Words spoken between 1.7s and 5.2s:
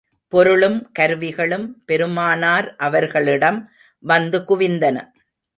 பெருமானார் அவர்களிடம் வந்து குவிந்தன.